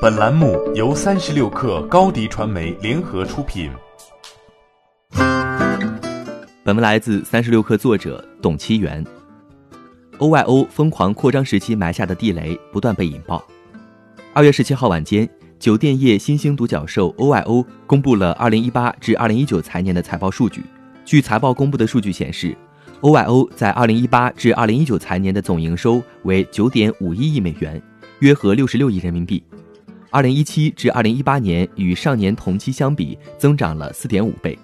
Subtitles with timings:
[0.00, 3.70] 本栏目由三十六氪高低传媒联合出品。
[6.64, 9.04] 本文来自三十六氪作者董其元。
[10.16, 13.44] OYO 疯狂扩张时期埋下的地雷不断被引爆。
[14.32, 15.28] 二月十七号晚间，
[15.58, 20.64] 酒店业新兴独角兽 OYO 公布了二零一八至二零一九财年的财报数据。
[21.04, 22.56] 据财报公布的数据显示
[23.02, 27.82] ，OYO 在二零一八至二零一九财年的总营收为九点五一亿美元。
[28.20, 29.42] 约合六十六亿人民币，
[30.10, 34.58] 二零一七至二零一八年与上年同期相比增长了四点五倍，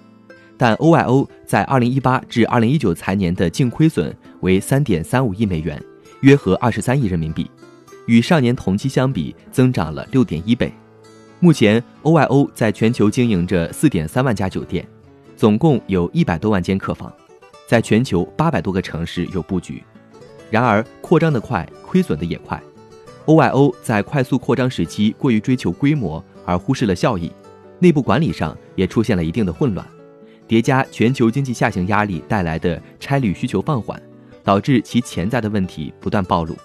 [0.57, 5.81] 但 OYO 在二零一八至二零一九财年的净亏损为三点三五亿美元，
[6.19, 7.49] 约合二十三亿人民币，
[8.07, 10.69] 与上年同期相比增长了六点一倍。
[11.39, 14.85] 目前，OYO 在全球经营着四点三万家酒店，
[15.37, 17.13] 总共有一百多万间客房，
[17.67, 19.81] 在全球八百多个城市有布局。
[20.51, 22.61] 然而，扩张的快，亏损的也快。
[23.27, 27.29] OYO 在快速扩张时期过于追求规模，而忽视了效益，
[27.77, 29.85] 内部管理上也出现了一定的混乱，
[30.47, 34.01] 叠加全球经济下行压力带来的差旅需求放缓，
[34.45, 36.55] 导致其潜在的问题不断暴露。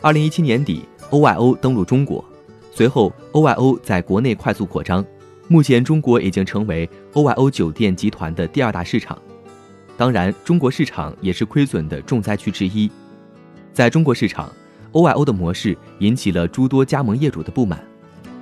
[0.00, 2.24] 二零一七年底，OYO 登陆中国，
[2.70, 5.04] 随后 OYO 在国内快速扩张，
[5.48, 9.20] 目前中国已经成为 OYO 酒店集团的第二大市场。
[9.98, 12.90] 当然，中国市场也是亏损的重灾区之一，
[13.74, 14.50] 在中国市场。
[14.92, 17.82] OYO 的模式引起了诸多加盟业主的不满。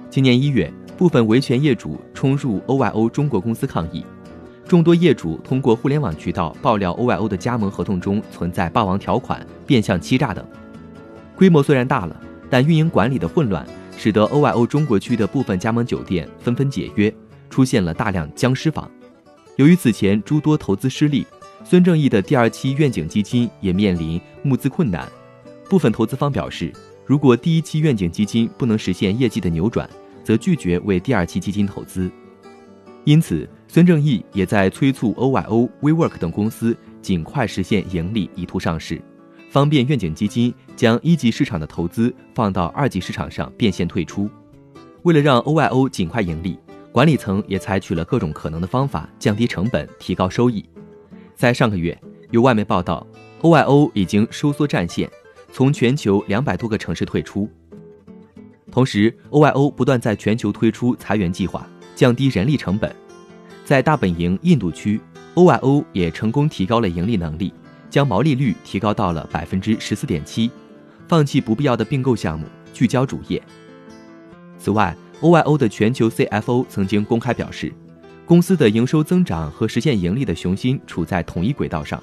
[0.09, 4.05] 今年一月，部分维权业主冲入 OYO 中国公司抗议，
[4.67, 10.45] 众多业主通过互联网渠道爆料 OYO 的加盟合同中存在霸王条款、变相欺诈等。
[11.37, 12.21] 规模虽然大了，
[12.51, 13.65] 但运营管理的混乱，
[13.97, 17.15] 使得 OYO 中国区的部分加盟酒店纷纷解约，
[17.49, 18.91] 出现了大量僵尸房。
[19.57, 21.25] 由于此前诸多投资失利，
[21.65, 25.09] 孙正义的第二期愿景基金也面临募资困难。
[25.71, 26.73] 部分投资方表示，
[27.07, 29.89] 如果第一期愿景基金不能实现业绩的扭转，
[30.25, 32.11] 则拒绝为第二期基金投资。
[33.05, 39.01] 因此，孙正义也在催促 OYO、WeWork 等公司尽快实现盈利，以图上市，
[39.49, 44.29] 方便愿景基金将一级市场的投资放到二级市场上变现退出。
[45.03, 46.59] 为了让 OYO 尽快盈利，
[46.91, 50.69] 管理层也采取了各种可能的方法降低成本、提高收益。
[51.37, 51.97] 在上个月，
[52.33, 53.07] 有外媒报道
[53.43, 55.09] ，OYO 已经收缩战线。
[55.53, 57.49] 从全球两百多个城市退出，
[58.71, 61.67] 同时，OYO 不断在全球推出裁员计划，
[61.97, 62.95] 降低人力成本。
[63.65, 65.01] 在大本营印度区
[65.35, 67.53] ，OYO 也成功提高了盈利能力，
[67.89, 70.51] 将毛利率提高到了百分之十四点七，
[71.09, 73.43] 放弃不必要的并购项目，聚焦主业。
[74.57, 77.73] 此外，OYO 的全球 CFO 曾经公开表示，
[78.25, 82.01] 公司的营收增长和实现盈利的雄心处在同一轨道上。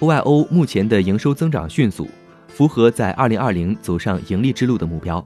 [0.00, 2.06] OYO 目前的营收增长迅速。
[2.54, 5.22] 符合在二零二零走上盈利之路的目标，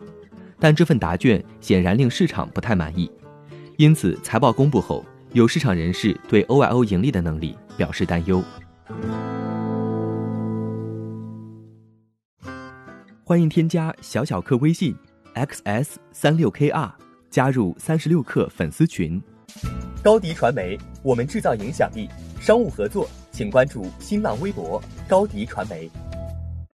[0.59, 3.11] 但这份答卷显然令市场不太满意，
[3.77, 8.43] 因此财报公布后，有市场人士对 OYO 盈利的能力表示担忧。
[13.23, 14.97] 欢迎添加小小客微信
[15.35, 16.91] xs 三六 kr
[17.29, 19.23] 加入三十六氪粉丝群。
[20.03, 22.09] 高迪传媒，我们制造影响力。
[22.41, 25.91] 商务合作，请关注新浪微博高迪传媒。